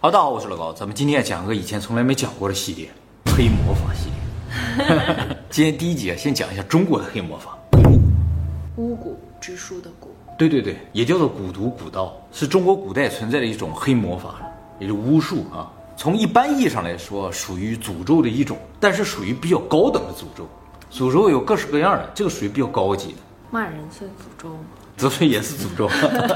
[0.00, 2.88] 好，大家好，我是老高，咱们今天讲个以前从来没讲过的系列——
[3.36, 5.36] 黑魔法系列。
[5.50, 7.98] 今天第一集啊，先讲一下中国的黑魔法——蛊。
[8.76, 10.06] 巫蛊之术的蛊，
[10.38, 14.36] 对对对，也叫做蛊毒蛊道，是中国古代存在的一种黑魔法，
[14.78, 15.68] 也是巫术啊。
[15.96, 20.46] 从一般意义上来说，属于诅咒的一种，但是属于比较高等的诅咒。
[20.92, 23.18] 诅咒有各式各样的，这个属于比较高级的。
[23.50, 24.60] 骂人算诅咒吗？
[24.98, 25.88] 这是也是诅咒，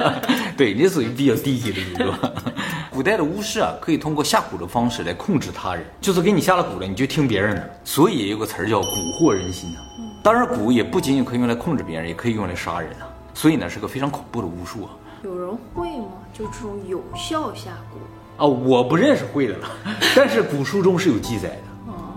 [0.57, 2.15] 对，你属于比较低级的诅咒。
[2.93, 7.71] 古代的巫师啊，可以通过下蛊的方式来控制他人，就是给你下了蛊了，你就听别人的。
[7.83, 9.83] 所以有个词儿叫蛊惑人心啊。
[10.23, 13.09] 当然，蛊也不仅仅可以用来控制别人，也可以用来杀人啊。
[13.35, 14.91] 所以呢，是个非常恐怖的巫术啊。
[15.25, 16.09] 有人会吗？
[16.33, 18.47] 就这种有效下蛊啊？
[18.47, 19.69] 我不认识会的了，
[20.15, 21.72] 但是古书中是有记载的。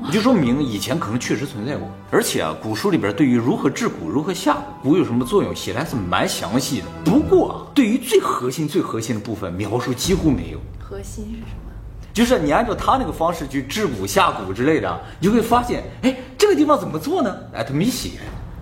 [0.07, 6.85] 你就说明以前可能确实存在过，而且啊，古书里边对于如何治蛊、如何下蛊有什么作用，写的还是蛮详细的。
[7.03, 10.59] 不过啊，对于最核心、最核心的部分描述几乎没有。
[10.79, 11.71] 核心是什么？
[12.13, 17.35] 就是你按照他那个方式去治蛊、下蛊之类的，你就会发现，哎，这个地方怎么做呢？
[17.53, 18.11] 哎，他没写。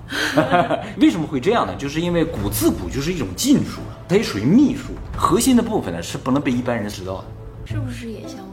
[0.97, 1.75] 为什么会这样呢？
[1.75, 7.25] 就是因为蛊自古就是一种禁术，它也属于秘术，核心的部分呢是不能被一般人知道的。
[7.65, 8.52] 是不是也像？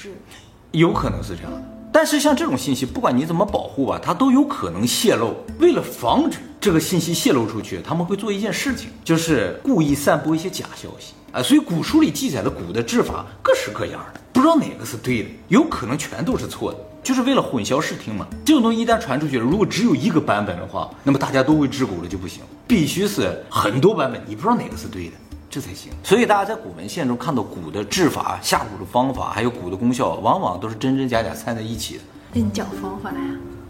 [0.00, 1.62] 需要一对一的定制，有可能是这样的。
[1.92, 5.34] 但是像这种信息，不管你怎么保护吧，它都有可能泄露。
[5.58, 11.42] 为了防止这个信息泄露出去，他们会做一件事情，就是故意散播一些假消息啊。
[11.42, 18.24] 所以古书里记载的蛊的治法各式各样的，不知道哪个是对的，有可能全都是错的，就是为了混淆视听嘛。
[18.44, 25.12] 这种东西一旦传出去了，如果只有一个版本的话，那么大家都会治蛊了就不行，必须是很多版本，你不知道哪个是对的。
[25.50, 25.92] 这才行。
[26.04, 32.00] 所以大家在古文献中看到蛊的治法、下蛊的方法，还有蛊的功效，往往都是真真假假掺在一起的。
[32.32, 33.18] 那你讲方法呀？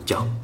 [0.05, 0.28] 讲。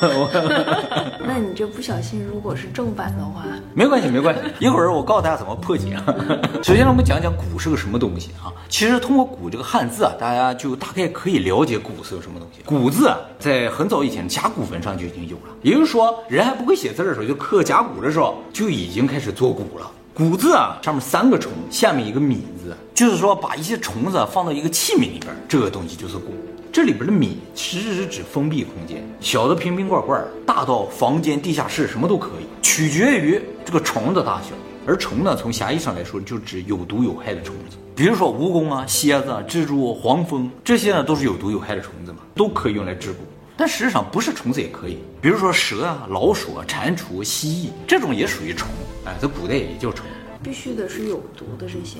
[0.00, 4.40] 那你这不小心，如果是正版的话，没关系，没关系。
[4.58, 5.94] 一会儿我告诉大家怎么破解。
[6.64, 8.48] 首先，我们讲讲蛊是个什么东西啊？
[8.70, 12.62] 其实通过蛊这个汉字啊，大家就大概可以了解蛊是个什么东西。
[12.64, 19.90] 蛊字啊，在很早以前甲骨文上就已经有了，也就是说，人还不会写字的时候，就刻甲骨的时候，就已经开始做蛊了。
[20.16, 26.20] 蛊字啊，上面三个虫，下面一个米字，就是说把一些虫子放到一个器皿里边，这个东西就是蛊。
[26.72, 34.50] 这里边的米其实是指封闭空间，小的瓶瓶罐罐，大到房间、地下室，什么都可以，取决于这个虫的大小。
[34.86, 43.14] 而虫呢，从狭义上来说，就指有毒有害的虫子，比如说蜈蚣啊、蝎子、啊蜘蛛、黄蜂，这些呢都是有毒有害的虫子嘛，都可以用来治蛊。
[43.60, 48.66] 但实际上不是虫子也可以，比如说蛇啊、老鼠啊、蟾蜍、蜥蜴这种也属于虫，
[49.04, 50.06] 哎，在古代也叫虫。
[50.42, 51.98] 必须得是有毒的这些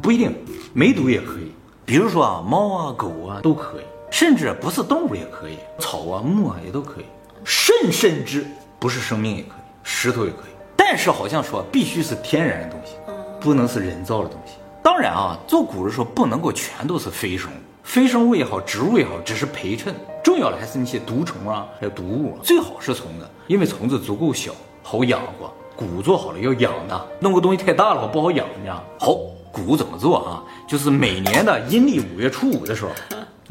[0.00, 0.32] 不一定，
[0.72, 1.50] 没毒也可以。
[1.84, 7.04] 比如说啊，猫啊、狗啊都可以，甚至不是动物也可以，草啊、木啊也都可以，
[7.42, 8.46] 甚甚至
[8.78, 10.52] 不是生命也可以，石头也可以。
[10.76, 12.92] 但是好像说必须是天然的东西，
[13.40, 14.52] 不能是人造的东西。
[14.84, 19.94] 当然啊，做蛊的时候不能够全都是非生物，非生物也好，植物也好，只是陪衬。
[20.22, 25.52] 重要的还是那些毒虫啊，还有毒物，最好是虫子，因为虫子足够小，好养活。
[25.76, 29.16] 蛊做好了要养的，弄个东西太大了话不好养，你知道好，
[29.52, 30.42] 蛊怎么做啊？
[30.68, 32.90] 就是每年的阴历五月初五的时候，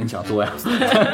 [0.04, 0.52] 你想做呀？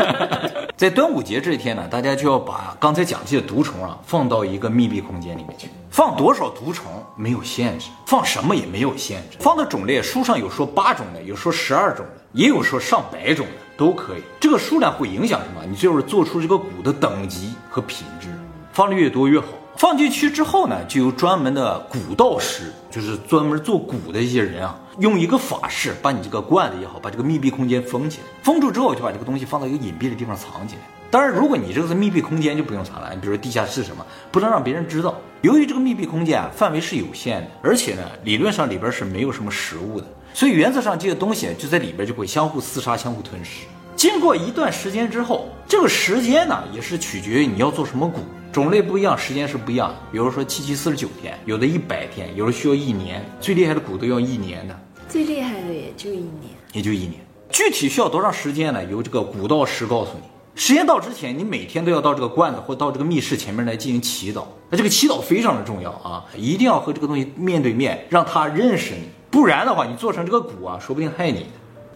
[0.78, 5.68] 在端午节这一天呢，大家就要把刚才讲这些毒虫啊放到一个密闭空间里面去。
[5.90, 9.38] 放多少毒虫没有限制，放什么也没有限制。
[9.40, 13.54] 放的种类，书上有说八种的，有说十二种的，也有说上百种的。
[13.76, 15.64] 都可以，这个数量会影响什么？
[15.68, 18.28] 你就是做出这个蛊的等级和品质，
[18.72, 19.48] 放的越多越好。
[19.78, 28.24] 放进去之后呢，就有专门的古道师，就是专门做古的一些人啊，用一个法式把你这个罐子也好，把这个密闭空间封起来。
[28.42, 30.82] 封住之后，就把这个东西放到一个隐蔽的地方藏起来。
[31.12, 33.12] 当然，如果你这个是密闭空间，就不用藏了。
[33.14, 35.16] 你比如说地下室什么，不能让别人知道。
[35.42, 43.68] 由于这个密闭空间啊范围是有限的，而且呢，理论上里边是没有什么食物的，所以原则上这些东西就在里边就会相互厮杀、相互吞噬。
[43.96, 48.20] 经过一段时间之后，这个时间呢也是取决于你要做什么蛊，
[48.54, 49.96] 种类不一样，时间是不一样的。
[50.14, 54.80] 比如说七七四十九天，有的一百天，有的需要一年，最厉害的蛊都要一年的。
[55.10, 57.16] 最厉害的也就一年，也就一年。
[57.50, 58.82] 具体需要多长时间呢？
[58.86, 60.22] 由这个蛊道师告诉你。
[60.56, 64.46] 时间到之前，你每天都要到这个罐子或到这个密室前面来进行祈祷。
[64.70, 71.46] 那这个祈祷非常的重要啊，一定要和这个东西面对面，让他认识你，不然的话，你做成这个蛊啊，说不定害你。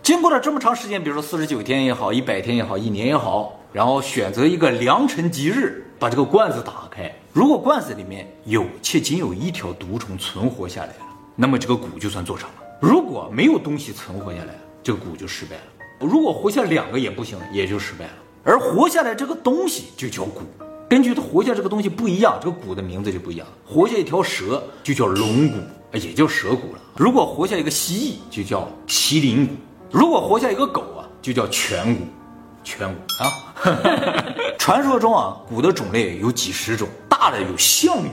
[0.03, 7.13] 经过了这么长时间，比如说四十九天也好，一百天也好，一年也好，然后选择一个良辰吉日，把这个罐子打开。
[7.31, 11.05] 如果罐子里面有且仅有一条毒虫存活下来了，
[11.35, 15.63] 那么这个蛊就算做成了；如果没有东西存活下来，这个蛊就失败了。
[15.99, 18.11] 如果活下两个也不行，也就失败了。
[18.43, 20.41] 而活下来这个东西就叫蛊。
[20.89, 23.47] 根据它活下这个东西不一样，这个蛊的名字就不一样。
[23.63, 25.53] 活下一条蛇就叫龙蛊，
[25.93, 26.81] 也叫蛇蛊了。
[26.97, 29.51] 如果活下一个蜥蜴，就叫麒麟蛊；
[29.91, 32.01] 如果活下一个狗啊，就叫颧骨。
[32.63, 33.53] 颧骨啊！
[34.57, 38.09] 传说中啊，骨的种类有几十种，大的有象骨、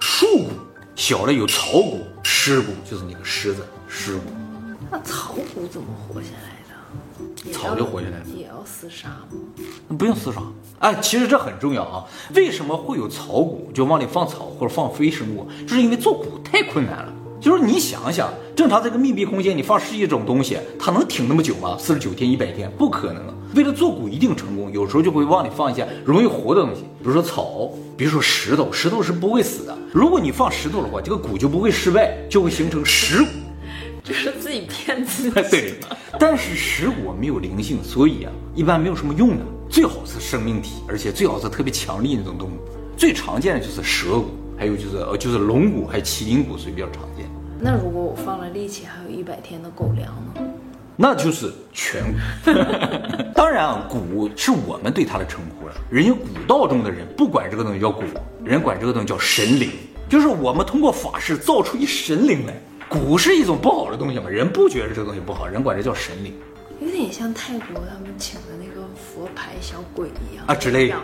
[0.00, 0.50] 树骨，
[0.96, 4.22] 小的有草骨、狮骨，就是那个狮子狮骨。
[4.90, 6.56] 那草骨怎么活下来
[7.44, 7.52] 的？
[7.52, 9.96] 草就活下来了也要厮杀吗？
[9.98, 10.40] 不用厮杀。
[10.78, 12.04] 哎，其实这很重要啊。
[12.34, 13.70] 为什么会有草骨？
[13.74, 17.12] 就往里放草或者放非生物，就是因为做骨太困难了。
[17.40, 21.74] 就是你想想，正常这个密闭空间，你放十几种东西，它能挺那么久吗？
[21.78, 23.22] 四十九天、一百天，不可能。
[23.54, 29.76] 为了做骨一定成功，有时候就会往里放一些容易活的东西，比如说草，比如说石头，石头是不会死的。
[29.90, 33.28] 如果你放石头的话，这个骨就不会失败，就会形成石骨。
[34.04, 35.30] 这是自己骗自己。
[35.50, 35.74] 对，
[36.18, 39.44] 但是石骨没有灵性，所以啊，一般没有什么用的。
[39.70, 42.52] 最好是生命体，而且最好是特别强力那种动物。
[42.98, 44.26] 最常见的就是蛇骨，
[44.58, 47.09] 还有就是呃就是龙骨，还有麒麟骨，所以比较常见。
[47.62, 50.42] 那如果我放了力气，还有一百天的狗粮呢？
[50.96, 52.00] 那就是颧
[52.44, 52.50] 骨。
[53.34, 55.74] 当然啊，骨是我们对它的称呼了。
[55.90, 58.02] 人家古道中的人不管这个东西叫骨，
[58.44, 59.70] 人管这个东西叫神灵，
[60.08, 62.54] 就是我们通过法事造出一神灵来。
[62.88, 66.34] 骨是一种不好的东西嘛，人不觉得这个东西不好，人管这叫神灵
[66.80, 70.96] 有点像泰国他们请的那个佛牌小鬼一样啊之类的。，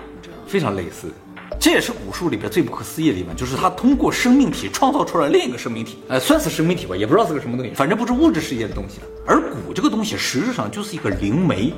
[0.47, 1.13] 非常类似。
[1.59, 9.07] 这也是古术里边最不可思议的地方，就是它通过生命体创造出来另一个生命体，呃，算是生命体吧，也不知道是个什么东西，反正不是物质世界的东西了。
[9.27, 11.73] 而骨这个东西实质上就是一个灵媒，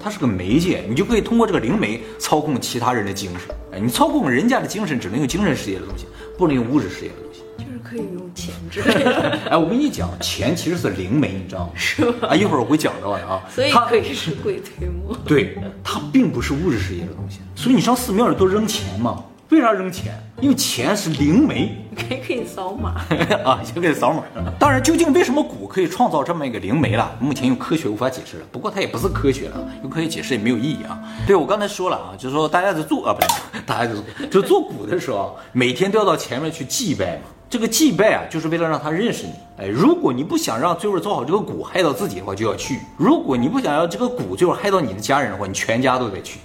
[0.00, 3.54] 它是个媒介，你就可以通过这个灵媒操控其他人的精神。
[3.72, 6.06] 哎，你操控人家的精神，只能用精神世界的东西，
[6.36, 7.40] 不能用物质世界的东西。
[7.56, 11.70] 就是可以用钱之类的， 哎，我跟你讲，钱其实是灵媒，你知道吗？
[11.76, 12.28] 是吧？
[12.30, 13.40] 啊，一会儿我会讲到的啊。
[13.48, 15.16] 所以它可以是鬼推磨。
[15.24, 19.24] 对，它并不是物质世界的东西，所以你上寺庙里都扔钱嘛？
[19.48, 20.12] 为啥扔钱？
[20.38, 23.00] 因为钱是灵媒 可以可以扫码，
[23.42, 24.22] 啊，也可以扫码。
[24.58, 27.16] 当然，究竟为什么蛊可以创造这么一个灵媒了？
[27.18, 28.44] 目前用科学无法解释了。
[28.52, 31.00] 不过它也不是科学了，用科学解释也没有意义啊。
[31.26, 37.22] 对我刚才说了啊，就是说大家在做啊，不对， 大家在做，就做蛊的时候啊，每天都要到前面去祭拜嘛。
[37.48, 39.32] 这个祭拜啊，就是为了让他认识你。
[39.56, 46.38] 哎，如果你不想让最后做好这个蛊害到自己的话，就要去；如果你不想要这个蛊最后害到你的家人的话，你全家都得去。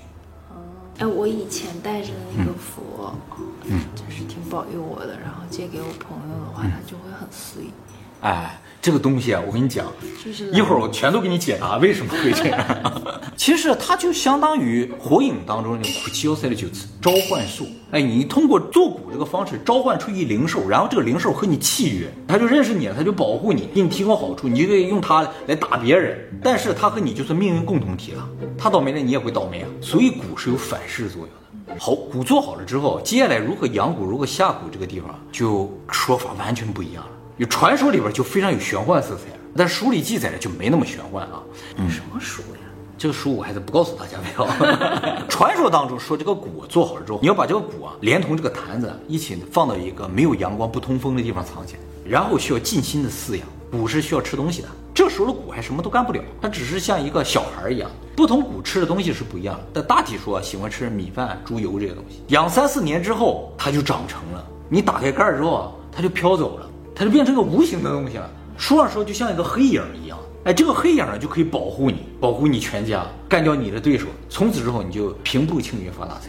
[0.99, 3.13] 哎，我以前带着的那个佛，
[3.65, 7.63] 嗯，就是挺保佑我的，然后借给我朋友的话，他就会很碎，
[8.21, 9.85] 哎，这个东西啊，我跟你讲，
[10.23, 12.65] 就是一会儿我全都给你解答 为什么会这样。
[13.35, 17.67] 其实它就相当于火影当中那个苦七幺塞的九次召唤术。
[17.91, 26.17] 哎，你通过做蛊这个方式召唤出一灵兽，然后这个灵兽和你契约，它就认识你了，它就保护你，给你提供好处，你就可以用它来打别人。
[26.43, 28.27] 但是它和你就是命运共同体了，
[28.57, 29.69] 它倒霉了，你也会倒霉啊。
[29.81, 31.75] 所以蛊是有反噬作用的。
[31.79, 37.11] 好，蛊做好了之后，接下来如何养蛊，如何下蛊这个地方就说法完全不一样了。
[37.39, 39.21] 有传说里边就非常有玄幻色彩，
[39.55, 41.41] 但书里记载的就没那么玄幻啊。
[41.89, 42.59] 什么书呀？
[42.97, 44.45] 这个书我还是不告诉大家为好。
[45.29, 53.47] 传说当中说，这个鼓做好了之后，你要把这个鼓啊，连同这个坛子一起放到一个没有阳光、不通风的地方藏起来，然后需要尽心的饲养。
[53.71, 57.89] 鼓是需要吃东西的，这时候的鼓还什么都干不了，它只是像一个小孩一样。
[58.17, 62.21] 不同鼓吃的东西是不一样的，但大体说喜欢吃米饭、猪油这些东西。
[62.27, 64.45] 养三四年之后，它就长成了。
[64.67, 66.68] 你打开盖儿之后啊，它就飘走了，
[66.99, 68.29] 它就变成个无形的东西了。
[68.57, 70.19] 书上说就像一个黑影一样。
[70.43, 74.07] 哎，这个黑影呢就可以保护你，保护你全家，干掉你的对手。
[74.27, 76.27] 从此之后，你就平步青云，发大财，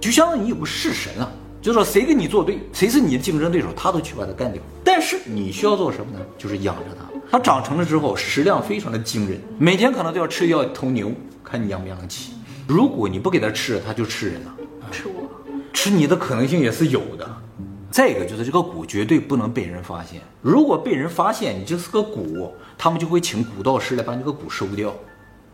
[0.00, 4.62] 就相当于你有个式神啊，就说谁跟你作对，谁是你的竞争对手，他都去把他干掉。
[4.82, 6.24] 但是你需要做什么呢？
[6.38, 7.04] 就是养着它。
[7.30, 11.12] 它长成了之后，食量非常的惊人，每天可能都要吃掉一头牛，
[11.44, 12.32] 看你养不养得起。
[12.66, 14.54] 如果你不给它吃，它就吃人了。
[14.90, 15.30] 吃我。
[15.74, 17.36] 吃你的可能性也是有的。
[17.96, 24.92] 再一个就是这个蛊绝对不能被人发现，如果被人发现你这是个蛊，他们就会请蛊道师来把你这个蛊收掉。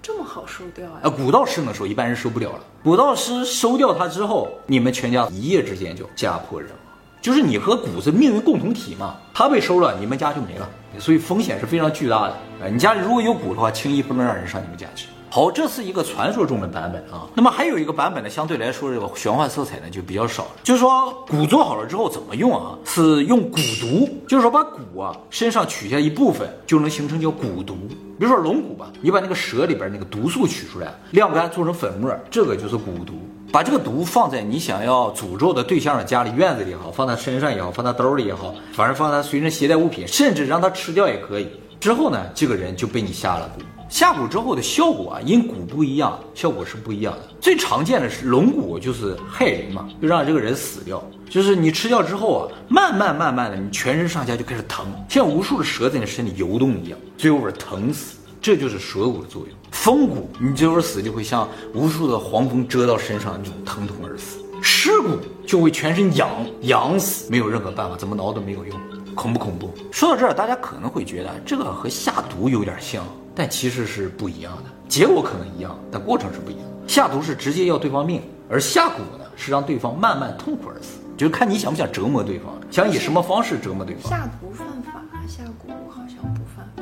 [0.03, 2.61] 这么好收掉啊、啊，蛊道师能收，一般人收不了了。
[2.83, 6.79] 蛊道师收掉它之后，你们全家一夜之间就家破人亡。
[7.21, 10.69] 就是你和蛊是命运共同体嘛，他被收了，你们家就没了，
[10.99, 12.33] 所以风险是非常巨大的。
[12.61, 15.07] 啊，你家里如果有蛊的话，轻易不能让人上你们家去。
[15.35, 17.27] 好，这是一个传说中的版本啊。
[17.35, 20.51] 那么还有一个版本呢，相对来说这个玄幻色彩呢就比较少了。
[20.63, 22.77] 就是说蛊做好了之后怎么用啊？
[22.85, 27.75] 是用蛊毒，就是说把蛊啊身上取下一部分，就能形成叫蛊毒。
[28.19, 33.15] 比如说龙骨吧，你把那个蛇里边那个毒素取出来，晾干做成粉末，这个就是蛊毒。
[33.51, 41.49] 把这个毒放在你想要诅咒的对象的家里院子里也好，放在身上也好，放在兜里也好，反正放在随身携带物品，甚至让他吃掉也可以。
[41.81, 43.63] 之后呢，这个人就被你下了蛊。
[43.93, 47.29] 下蛊之后的效果啊，因蛊不一样，效果是不一样的。
[47.43, 51.05] 最常见的是龙蛊，就是害人嘛，就让这个人死掉。
[51.29, 58.17] 就是你吃掉之后啊，慢慢慢慢的，你全身上下就开始疼，像无数的蛇在你身体游动一样，最后边疼死。
[58.41, 59.51] 这就是蛇蛊的作用。
[59.73, 64.39] 风蛊，你最后死就会像无数的黄蜂蛰到身上那种疼痛而死。
[64.63, 66.31] 尸蛊就会全身痒
[66.63, 68.81] 痒死，没有任何办法，怎么挠都没有用，
[69.15, 69.71] 恐不恐怖？
[69.91, 73.05] 说到这儿，大家可能会觉得这个和下毒有点像。
[73.35, 76.65] 但其实是不一样的，结果可能一样，但过程是不一样。
[76.87, 84.11] 下毒是直接要对方命，而下蛊呢是让对方慢慢痛苦而死，就是看你想不想折磨对方，想以什么方式折磨对方。
[84.11, 86.32] 下毒犯法，下蛊好像，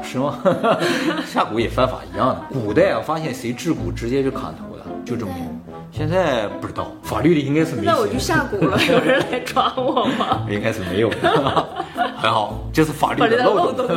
[0.02, 0.38] 是吗？
[1.26, 2.40] 下蛊也犯法一样的。
[2.52, 5.60] 古代啊，发现谁制蛊直接就砍头的，就这么用。
[5.92, 7.82] 现在不知道，法律里应该是没。
[7.84, 10.46] 那我就下蛊了， 有人来抓我吗？
[10.50, 11.10] 应该是没有。
[12.16, 13.88] 很好，这是法律的漏洞。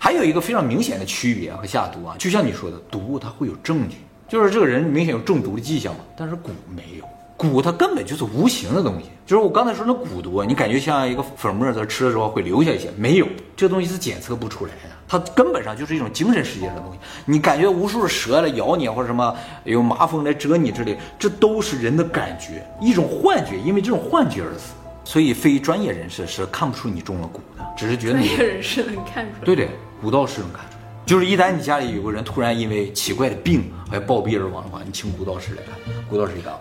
[0.00, 3.96] 还有一个非常明显的区别和下毒啊，就像你说的，毒它会有证据，
[4.28, 6.00] 就是这个人明显有中毒的迹象嘛。
[6.16, 7.04] 但是蛊没有，
[7.38, 9.10] 蛊它根本就是无形的东西。
[9.26, 13.26] 就是我刚才说那蛊毒，你感觉像一个粉末在吃的时候会留下一些，没有，
[13.56, 14.78] 这东西是检测不出来的。
[15.08, 16.98] 它根本上就是一种精神世界的东西。
[17.24, 24.74] 你感觉无数的蛇来咬你，或者什么有麻风来蛰你之类，这都是人的感觉，一种幻觉，因为这种幻觉而死。
[25.04, 29.44] 所以非专业人士是看不出你中了蛊的，只是觉得专业人士能看出来。
[29.44, 29.68] 对对，
[30.02, 30.75] 蛊道士能看出来。
[31.06, 35.72] 就是一旦你家里有个人突然因为奇怪的病还暴毙而亡的话，你请古道士来看。
[36.10, 36.52] 古道士一看，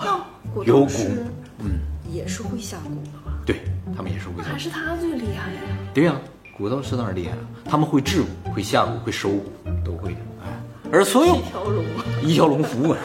[0.65, 1.17] 有蛊，
[1.57, 1.79] 嗯，
[2.11, 3.33] 也是会下蛊的吧？
[3.43, 3.61] 对
[3.97, 4.51] 他们也是会下。
[4.51, 5.59] 还是他最厉害呀？
[5.95, 6.15] 对呀，
[6.55, 10.19] 古道士当然厉害了，他们会治蛊，会下蛊，会收蛊，都会的。
[10.43, 10.61] 哎，
[10.91, 11.85] 而所有一条龙，
[12.21, 12.95] 一条龙服务。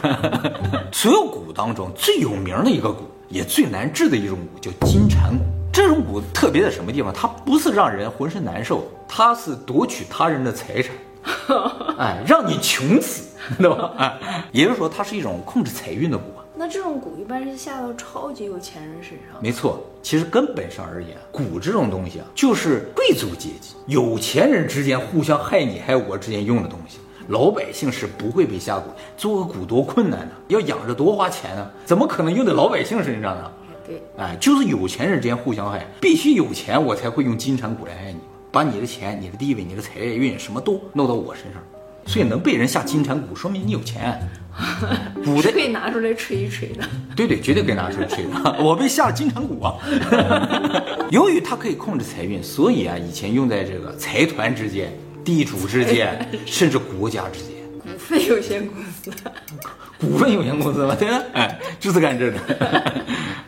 [0.92, 2.96] 所有蛊当中最有名的一个蛊。
[3.30, 5.38] 也最难治的一种蛊叫金蝉蛊，
[5.72, 7.12] 这种蛊特别在什么地方？
[7.14, 10.92] 它不是让人浑身难受，它是夺取他人的财产，
[11.98, 13.92] 哎，让你穷死，对吧？
[13.98, 16.20] 哎，也就是说，它是一种控制财运的蛊。
[16.54, 19.40] 那这种蛊一般是下到超级有钱人身上？
[19.40, 26.98] 没错，其实根本上而言，蛊这种东西啊，就是贵族阶级、有钱人之间互相害你害我之间用的东西。
[27.28, 28.82] 老百姓是不会被下蛊，
[29.16, 33.50] 做个蛊多困难呢，要养着多花钱呢，怎么可能用在老百姓身上呢？
[33.86, 38.19] 对，哎，就是有钱人之间互相害，必须有钱我才会用金蝉蛊来害你，
[38.52, 41.62] 把你的钱、你的地位、你的财运什么都弄到我身上，
[42.06, 44.20] 所以能被人下金蝉蛊，说明你有钱。
[45.24, 46.84] 蛊的可以拿出来吹一吹的，
[47.16, 48.30] 对对，绝对可以拿出来吹的。
[48.62, 49.78] 我被下了金蝉蛊啊！
[51.10, 54.92] 由于它可以控制财运，所以啊，以前用在这个财团之间。
[55.22, 59.12] 地主之间，甚至国家之间，股份有限公司，
[60.00, 60.96] 股份有限公司吗？
[60.98, 62.38] 对啊，哎，就是干这的。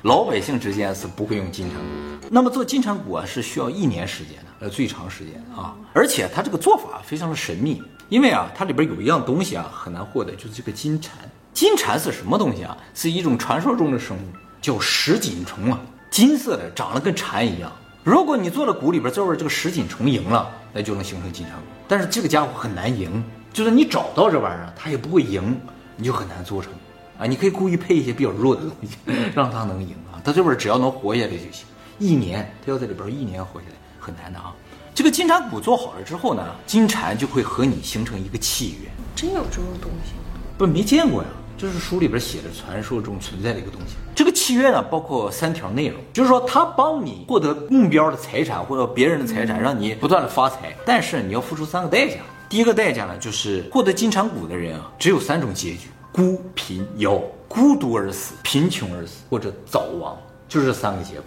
[0.03, 5.77] 老百姓之间是不会用金蝉蛊，那么做金蝉蛊啊，是需要一年时间的，呃，最长时间啊。
[5.93, 11.19] 而且它这个做法非常的神秘，因为啊，它里边有一样东西啊，很难获得，就是这个金蝉。
[11.53, 12.75] 金蝉是什么东西啊？
[12.95, 14.21] 是一种传说中的生物，
[14.63, 15.79] 叫石锦虫啊，
[16.11, 17.71] 金色的，长得跟蝉一样。
[18.03, 20.51] 如果你做了蛊里边这味这个石锦虫赢了。
[20.75, 23.23] 那就能形成金蝉蛊，但是这个家伙很难赢，
[23.53, 25.61] 就是你找到这玩意儿，它也不会赢，
[25.99, 26.73] 你就很难做成
[27.19, 27.27] 啊。
[27.27, 28.97] 你可以故意配一些比较弱的东西，
[29.35, 30.17] 让它能赢啊。
[30.25, 31.67] 它这边只要能活下来就行，
[32.03, 34.53] 一年他要在里边一年活下来很难的啊。
[34.93, 38.91] 这个金蝉蛊做好了之后呢，金蝉就会和你形成一个契约。
[39.15, 40.13] 真有这种东西？
[40.59, 41.29] 不，没见过呀。
[41.57, 43.95] 这是书里边写的传说中存在的一个东西。
[44.17, 52.17] 这个契约呢，包括三条内容，就是说他帮你获得目标的财产或者别人的财产，让你不断的发财，但是你要付出三个代价。
[52.49, 57.23] 第一个代价呢，就是获得金蝉蛊的人啊，只有三种结局：孤、贫、夭。
[57.49, 60.17] 孤独而死，贫穷而死，或者早亡，
[60.49, 61.25] 就是这三个结果。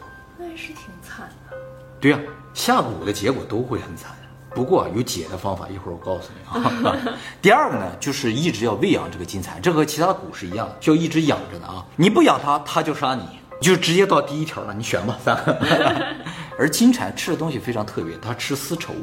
[0.56, 1.58] 是挺惨的。
[2.00, 2.20] 对呀，
[2.54, 4.12] 下蛊的结果都会很惨。
[4.54, 6.96] 不过有解的方法，一会儿我告诉你啊。
[7.42, 11.86] 第二个呢，就是一直要喂养这个金蚕，这和其他的蛊是一样的，就要一直养着的啊。
[11.98, 13.24] 你不养它，它就杀你，
[13.60, 14.74] 就直接到第一条了。
[14.74, 15.58] 你选吧，三个。
[16.58, 18.94] 而金蝉吃的东西非常特别，它吃丝绸，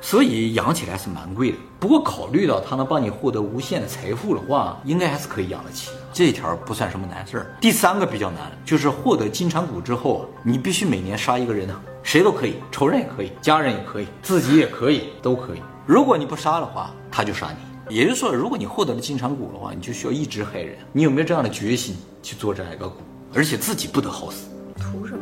[0.00, 1.58] 所以养起来是蛮贵的。
[1.78, 5.90] 不过考虑到它能帮你获得无限的财富的话，应该还是可以养得起。
[6.12, 7.56] 这一条不算什么难事儿。
[7.60, 11.80] 第三个比较难，就是获得金蝉蛊之后，你必须每年杀一个人呢。
[12.02, 15.62] 谁都可以，仇人也可以，家人也可以，自己也可以，都可以。
[15.86, 17.94] 如果你不杀的话，他就杀你。
[17.94, 20.78] 也就是说，如果你获得了金蝉蛊的话，你就需要一直害人。
[20.92, 22.92] 你有没有这样的决心去做这样一个蛊？
[23.34, 24.48] 而且自己不得好死。
[24.76, 25.19] 图什么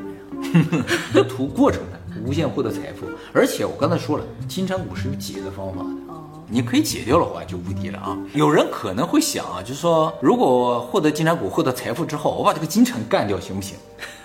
[0.53, 1.27] 呀？
[1.29, 3.07] 图过程的，无限获得财富。
[3.33, 6.13] 而且我刚才说了，金蝉蛊是有解的方法的。
[6.13, 6.25] 哦。
[6.51, 8.17] 你可以解掉的话，就无敌了啊！
[8.33, 13.77] 有人可能会想啊，就是说，如果获得金蝉蛊，获得财富之后，我把这个金蝉干掉行不行？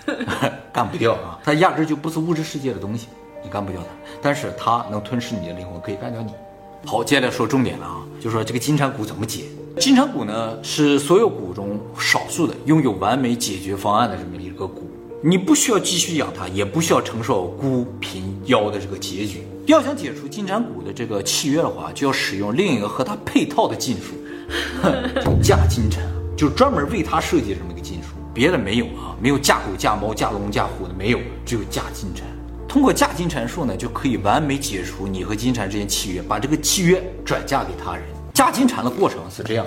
[0.72, 3.08] 干不掉啊，它压根就不是物质世界的东西，
[3.42, 3.88] 你干不掉它。
[4.22, 6.32] 但是它能吞噬你的灵魂，可以干掉你。
[6.86, 9.44] 好，接下来说重点了啊，就说这个金蝉蛊怎么解。
[9.78, 14.70] 金蝉蛊呢，是所有蛊中少数的拥有完美解决方案的这么一个蛊。
[15.26, 19.42] 你不需要继续养它，也不需要承受孤贫夭的这个结局。
[19.64, 24.12] 要想解除金蝉蛊的这个契约的话，就要使用另一个和它配套的禁术，
[25.42, 26.02] 嫁金蝉，
[26.36, 28.08] 就是专门为它设计这么一个禁术。
[28.34, 32.26] 别的没有啊，没有嫁狗、嫁猫、嫁龙、嫁虎的没有，只有嫁金蝉。
[32.68, 38.04] 通过嫁金蝉术呢，就可以完美解除你和金蝉之间契约，把这个契约转嫁给他人。
[38.34, 39.64] 嫁金蝉的过程是这样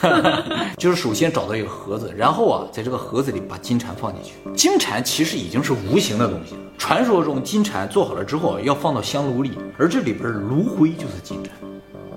[0.00, 0.42] 的啊，
[0.78, 4.32] 就是首先找到一个盒子，然后啊，在这个盒子里把金蝉放进去。
[4.56, 6.60] 金蝉其实已经是无形的东西了。
[6.78, 11.52] 传说中金蝉做好了之后要放到香炉里，而这里边炉灰就是金蝉。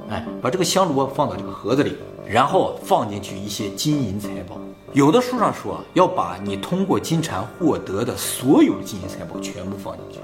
[0.10, 4.58] 哎，把这个香炉放到这个盒子里，然后放进去一些金银财宝。
[4.94, 10.20] 有的书上说要把你通过金蝉获得的所有金银财宝全部放进去。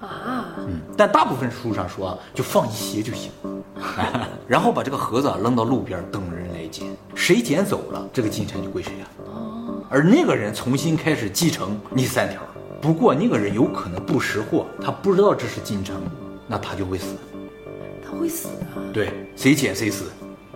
[0.00, 3.30] 啊，嗯，但大部分书上说就放一些就行。
[4.46, 9.08] 然后把这个盒子扔到路边等人来捡，谁捡走了，这个金蝉就归谁了。
[9.32, 12.40] 哦，而那个人重新开始继承你三条。
[12.80, 15.96] 不过那个人有可能不识货，他不知道这是金蝉
[16.46, 17.16] 那他就会死。
[18.02, 18.80] 他会死啊？
[18.92, 20.06] 对，谁捡谁死。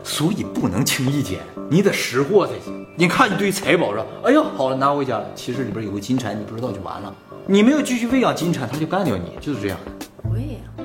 [0.02, 1.40] 所以不能轻易捡，
[1.71, 2.87] 你得识货才行。
[2.97, 5.26] 你看一堆财宝说，哎呦，好了，拿回家了。
[5.35, 7.14] 其实里边有个金蝉，你不知道就完了。
[7.47, 10.31] 你没有继续喂养金蝉，他就干掉你，就是这样的。
[10.31, 10.85] 喂啊，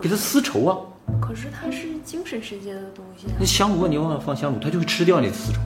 [0.00, 0.76] 给他丝绸啊。
[1.18, 3.28] 可是它是精神世界的东西。
[3.38, 5.60] 那香炉你往往放香炉，它就会吃掉你的丝绸。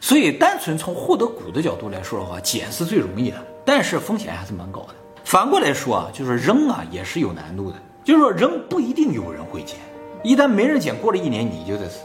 [0.00, 4.94] 所以单纯从获得谷的角度来说的话，捡是最容易的，但是风险还是蛮高的。
[5.24, 7.76] 反过来说啊，就是扔啊也是有难度的。
[8.02, 9.76] 就是说扔不一定有人会捡，
[10.24, 12.00] 一旦没人捡，过了一年你就得死。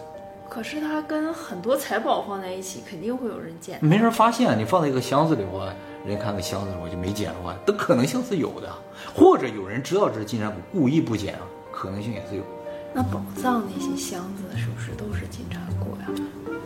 [0.49, 3.77] 可是它跟很多财宝放在一起，肯定会有人捡。
[3.81, 5.73] 没人发现，你放在一个箱子里的话，
[6.05, 8.69] 人看个箱子我就没捡的话，的可能性是有的。
[9.13, 12.43] 或者有人知道这是金山谷，故意不捡啊，可能性也是有。
[12.97, 16.07] 那宝藏那些箱子是不是都是金蝉果呀？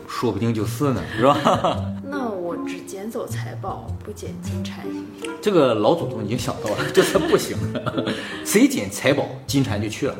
[0.08, 1.36] 说不定就是呢，是吧？
[2.06, 5.34] 那我只捡走财宝，不捡金蝉行不行？
[5.42, 8.14] 这个老祖宗已经想到了，这是不行的。
[8.46, 10.16] 谁捡财宝，金蝉就去了。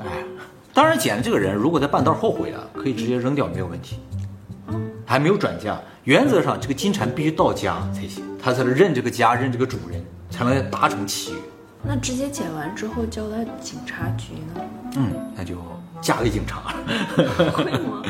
[0.00, 0.24] 哎，
[0.74, 4.00] 当然捡的这个人如果在半道后悔了，可以直接扔掉，没有问题。
[5.06, 11.38] 还没有转嫁，原则上这个金蝉必须到家才行，他才能认这个家，认这个主人，才能达成契约。
[11.82, 14.60] 那直接捡完之后交到警察局呢？
[14.96, 15.56] 嗯，那就
[16.00, 16.74] 嫁给警察。
[17.16, 18.02] 会吗？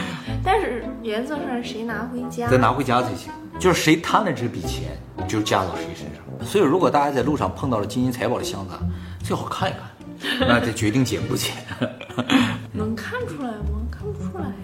[0.42, 2.48] 但是原则上谁拿回家？
[2.48, 3.30] 再拿回家才行。
[3.58, 6.46] 就是谁贪了这笔钱，就嫁到谁身上。
[6.46, 8.74] 所以如果大家在路上碰到了金银财宝的箱子，
[9.22, 11.54] 最好看一看，那再决定捡不捡。
[12.72, 13.86] 能看出来吗？
[13.90, 14.54] 看不出来呀。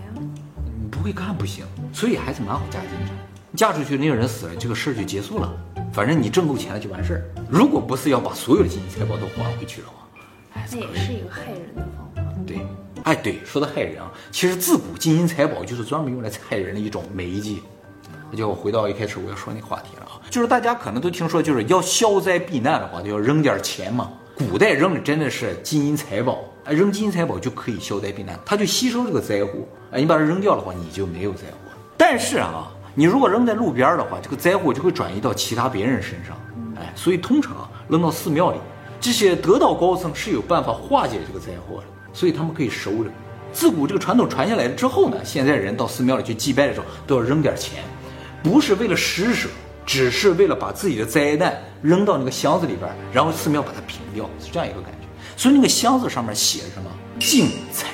[0.81, 3.13] 你不会看不行，所以还是蛮好嫁进去。
[3.55, 5.53] 嫁出去那个人死了，这个事儿就结束了。
[5.97, 7.25] 反正你挣够钱了就完事儿。
[7.49, 10.07] 如果不是要把所有的金银财宝都还回去的话，
[10.71, 12.23] 那也是一个害人的方法。
[12.47, 12.59] 对，
[13.05, 17.55] 哎对，说到害人啊，其实自古金银财宝就是专门用来害人的一种媒介。
[18.31, 24.13] 那就回到一开始我要说那话题了啊，就是大家可能都听说，就是要消灾避难的话，就要扔点钱嘛。
[24.37, 29.53] 古代扔的真的是金银财宝，哎，扔金银财宝就可以消灾避难，它就吸收这个灾祸。
[29.93, 31.73] 哎，你把它扔掉的话，你就没有灾祸。
[31.97, 32.71] 但是啊。
[32.99, 36.35] 你如果扔在路边的话，这个灾祸就会转移到其他别人身上，
[36.77, 38.57] 哎，所以通常扔到寺庙里，
[38.99, 43.11] 这些得道高僧是有办法化解这个灾祸的，所以他们可以收着。
[43.53, 47.85] 自古这个传统传下来了之后呢，现在人到寺庙里去祭拜的时候都要扔点钱，
[48.43, 49.47] 不是为了施舍，
[49.85, 55.07] 只是为了把自己的灾难扔到那个箱子里边，然后寺庙把它平掉，是这样一个感觉。
[55.37, 56.91] 所以那个箱子上面写着什么？
[57.21, 57.89] 净财，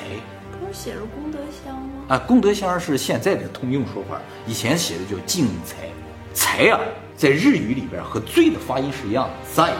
[0.73, 2.05] 写着功德箱吗？
[2.09, 5.87] 啊，功德箱是现在的通用说法，以前写的叫净财，
[6.33, 6.79] 财啊，
[7.15, 9.73] 在日语里边和罪的发音是一样的，在，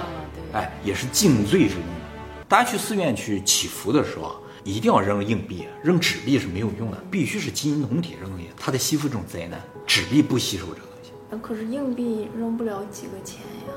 [0.53, 1.83] 哎，也是敬罪之用。
[2.47, 11.11] 大家去寺院去祈福的时候啊，一定要扔硬币，扔纸币是没有用的，必须是金银铜铁扔东西，它在吸附这种灾难，纸币不吸收这个东西。
[11.41, 13.73] 可是硬币扔不了几个钱呀，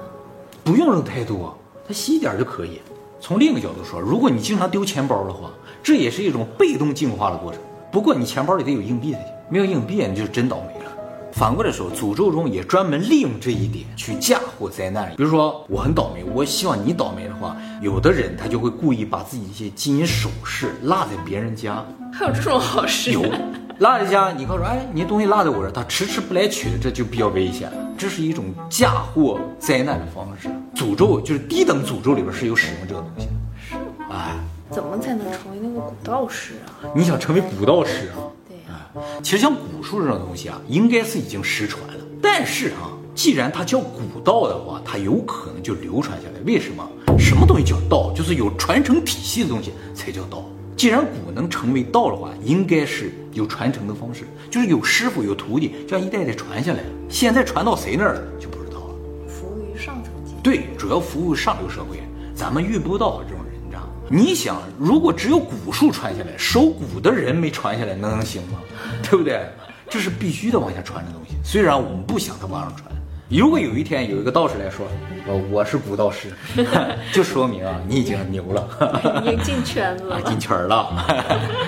[0.62, 2.82] 不用扔太多，它吸一点就可以。
[3.20, 5.50] 从另一个角度说，如果你经常丢钱包的话，
[5.82, 7.60] 这也是一种被动进化的过程。
[7.90, 10.92] 不过你钱包里得有硬币才行，没有硬币你就真倒霉了。
[11.32, 15.12] 反过来说，诅咒中也专门利用这一点去嫁祸灾难。
[15.16, 21.84] 比如说我很倒霉，我希望你倒霉的话，有的人他就会故意把自己一些金银首饰落在别人家。
[22.12, 23.12] 还有这种好事？
[23.12, 23.22] 有，
[23.78, 27.85] 落在家，你告诉哎，你东西落在我这，他迟迟不来取，这就比较危险了。
[27.96, 30.48] 这是一种嫁祸灾难的方式。
[30.74, 33.32] 诅咒就是低等诅咒里边是有使用这个东西的。
[33.68, 34.06] 是吗？
[34.10, 34.36] 哎。
[34.68, 36.90] 怎么才能成为那个古道士啊？
[36.92, 38.18] 你想成为古道士啊？
[38.48, 38.88] 对呀。
[39.22, 42.04] 其实像古术这种东西啊，应该是已经失传了。
[42.20, 46.40] 但是啊，既然它叫古道的话，它有可能就流传下来。
[46.44, 46.84] 为什么？
[47.16, 48.12] 什么东西叫道？
[48.12, 50.44] 就是有传承体系的东西才叫道。
[50.76, 56.88] 既然古能成为道的话，应该是有传承的方式，就是有师傅有徒弟，这样一代代传下来了。
[57.08, 58.94] 现在传到谁那儿了就不知道了。
[59.28, 60.36] 服务于上层阶级。
[60.42, 62.02] 对，主要服务上流社会，
[62.34, 63.88] 咱们遇不到这种人，你知道吗？
[64.08, 68.58] 你想，如果只有古树传下来，守古的人没传下来，那能行吗？
[69.08, 69.46] 对不对？
[69.88, 71.36] 这是必须得往下传的东西。
[71.44, 72.90] 虽然我们不想它往上传，
[73.28, 74.86] 如果有一天有一个道士来说，
[75.26, 76.28] 呃，我是古道士，
[77.12, 78.68] 就说明啊，你已经牛了，
[79.26, 80.22] 已经进圈子了。
[80.22, 80.86] 进圈儿了，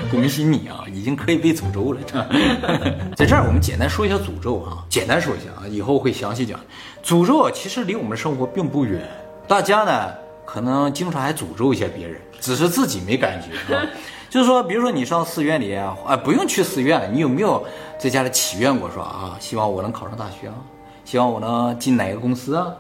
[0.08, 2.00] 恭喜你啊，已经可以被诅咒了。
[3.16, 6.60] 在这儿，我们简单说一下诅咒啊，简单说一下啊，以后会详细讲。
[7.04, 9.02] 诅咒啊，其实离我们生活并不远，
[9.48, 10.12] 大家呢
[10.46, 13.82] 可能经常还诅咒一下别人，只是自己没感觉啊。
[14.30, 17.66] 就是说，比如说你上寺院里啊，啊不用去寺院，你有没有
[17.98, 20.54] 在家里祈愿过说啊，希望我能考上大学啊，
[21.08, 22.76] 希望我能进哪个公司啊？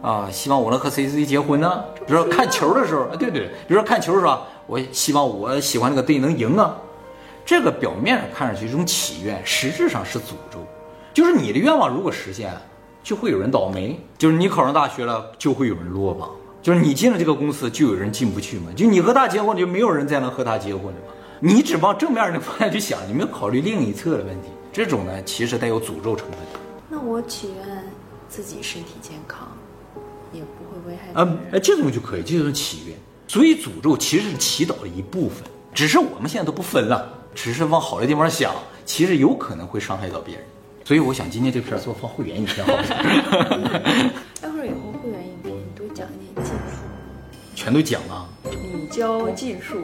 [0.00, 1.82] 啊，希望我能和谁谁结婚呢？
[2.06, 6.76] 比如说看球的时候，啊，对对，比如说看球的时候，我希望我喜欢那个队能赢啊。
[7.44, 10.64] 这个表面上看上去一种祈愿，实质上是诅咒。
[11.12, 12.52] 就是你的愿望如果实现，
[13.02, 16.28] 就会有人倒霉；就是你考上大学了，就会有人落榜；
[16.62, 18.66] 就是你进了这个公司，就有人进不去嘛。
[18.76, 21.12] 就你和他结婚，就没有人再能和他结婚了嘛。
[21.40, 24.50] 你只往正面的方向去想，你没有考虑另一侧的问题。
[24.72, 26.38] 这种呢，其实带有诅咒成分。
[26.96, 27.84] 那我祈愿
[28.26, 29.46] 自己身体健康，
[30.32, 32.96] 也不会危害啊别人。，哎，这种就可以，这就是祈愿。
[33.28, 35.42] 所以诅咒其实是祈祷的一部分，
[35.74, 38.54] 只是我们现在都不分了，只是往好的地方想，
[38.86, 40.44] 其实有可能会伤害到别人。
[40.86, 42.82] 所以我想今天这片做放会员影片好了，
[44.40, 46.56] 待会儿以后会员影片你多讲一点技术，
[47.54, 49.82] 全都讲了，你教技术，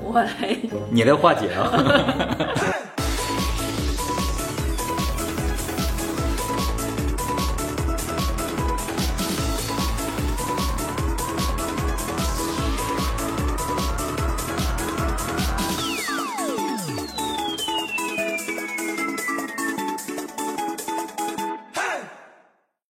[0.00, 0.56] 我来
[0.92, 1.72] 你来化解啊。